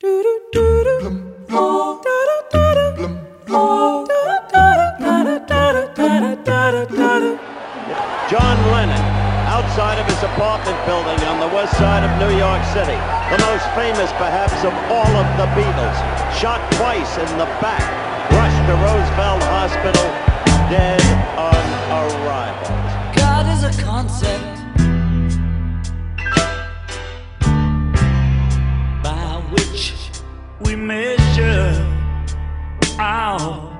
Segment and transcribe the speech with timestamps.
[0.00, 0.14] John
[8.70, 9.02] Lennon,
[9.50, 13.66] outside of his apartment building on the west side of New York City, the most
[13.74, 15.98] famous perhaps of all of the Beatles,
[16.38, 17.82] shot twice in the back,
[18.30, 20.06] rushed to Roosevelt Hospital,
[20.70, 21.02] dead
[21.34, 21.58] on
[21.90, 22.70] arrival.
[23.16, 24.57] God is a concept
[30.68, 31.72] we measure
[32.98, 33.77] our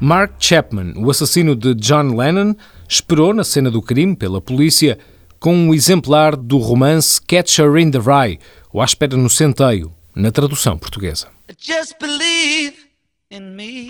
[0.00, 2.54] Mark Chapman, o assassino de John Lennon,
[2.88, 4.98] esperou na cena do crime pela polícia
[5.38, 8.38] com um exemplar do romance Catcher in the Rye,
[8.72, 11.28] ou À Espera no Centeio, na tradução portuguesa.
[11.58, 12.74] Just believe
[13.30, 13.88] in me.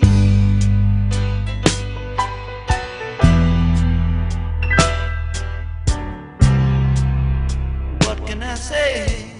[8.05, 9.34] What can I say?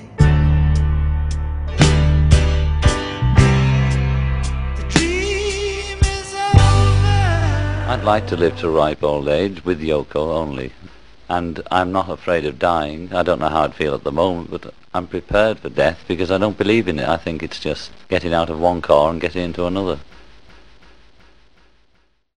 [7.95, 10.73] I'd like to live to ripe old age with Yoko only.
[11.29, 13.13] And I'm not afraid of dying.
[13.13, 16.29] I don't know how I'd feel at the moment, but I'm prepared for death because
[16.29, 17.07] I don't believe in it.
[17.07, 19.99] I think it's just getting out of one car and getting into another.